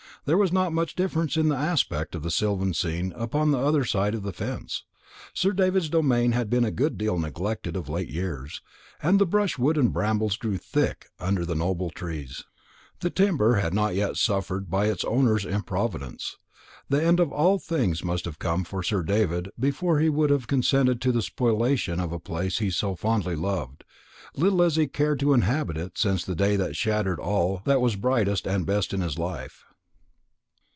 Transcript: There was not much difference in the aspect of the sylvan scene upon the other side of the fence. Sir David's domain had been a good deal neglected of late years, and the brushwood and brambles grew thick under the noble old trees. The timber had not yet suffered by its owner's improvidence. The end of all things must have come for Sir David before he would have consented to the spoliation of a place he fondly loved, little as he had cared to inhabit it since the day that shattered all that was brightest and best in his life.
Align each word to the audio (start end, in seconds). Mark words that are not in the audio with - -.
There 0.23 0.37
was 0.37 0.51
not 0.51 0.71
much 0.71 0.93
difference 0.93 1.35
in 1.35 1.49
the 1.49 1.55
aspect 1.55 2.13
of 2.13 2.21
the 2.21 2.29
sylvan 2.29 2.75
scene 2.75 3.11
upon 3.15 3.49
the 3.49 3.57
other 3.57 3.83
side 3.83 4.13
of 4.13 4.21
the 4.21 4.31
fence. 4.31 4.83
Sir 5.33 5.51
David's 5.51 5.89
domain 5.89 6.31
had 6.33 6.47
been 6.47 6.63
a 6.63 6.69
good 6.69 6.95
deal 6.95 7.17
neglected 7.17 7.75
of 7.75 7.89
late 7.89 8.11
years, 8.11 8.61
and 9.01 9.17
the 9.17 9.25
brushwood 9.25 9.79
and 9.79 9.91
brambles 9.91 10.37
grew 10.37 10.57
thick 10.59 11.07
under 11.19 11.43
the 11.43 11.55
noble 11.55 11.85
old 11.87 11.95
trees. 11.95 12.43
The 12.99 13.09
timber 13.09 13.55
had 13.55 13.73
not 13.73 13.95
yet 13.95 14.15
suffered 14.15 14.69
by 14.69 14.89
its 14.91 15.03
owner's 15.05 15.43
improvidence. 15.43 16.37
The 16.87 17.03
end 17.03 17.19
of 17.19 17.31
all 17.31 17.57
things 17.57 18.03
must 18.03 18.25
have 18.25 18.37
come 18.37 18.63
for 18.63 18.83
Sir 18.83 19.01
David 19.01 19.49
before 19.59 19.97
he 20.01 20.09
would 20.09 20.29
have 20.29 20.45
consented 20.45 21.01
to 21.01 21.11
the 21.11 21.23
spoliation 21.23 21.99
of 21.99 22.11
a 22.11 22.19
place 22.19 22.59
he 22.59 22.69
fondly 22.69 23.35
loved, 23.35 23.83
little 24.35 24.61
as 24.61 24.75
he 24.75 24.83
had 24.83 24.93
cared 24.93 25.19
to 25.21 25.33
inhabit 25.33 25.77
it 25.77 25.97
since 25.97 26.23
the 26.23 26.35
day 26.35 26.57
that 26.57 26.75
shattered 26.75 27.19
all 27.19 27.63
that 27.65 27.81
was 27.81 27.95
brightest 27.95 28.45
and 28.45 28.67
best 28.67 28.93
in 28.93 29.01
his 29.01 29.17
life. 29.17 29.65